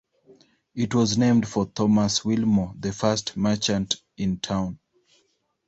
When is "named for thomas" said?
1.15-2.25